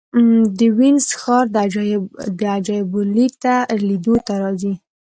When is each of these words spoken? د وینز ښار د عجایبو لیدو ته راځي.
د 0.57 0.59
وینز 0.77 1.05
ښار 1.21 1.45
د 1.53 1.57
عجایبو 2.55 2.99
لیدو 3.87 4.15
ته 4.27 4.33
راځي. 4.41 4.73